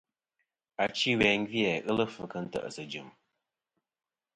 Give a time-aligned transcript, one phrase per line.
[0.83, 3.09] Achi ɨwe gvi-a ghelɨ fvɨ kɨ nte ̀sɨ jɨm.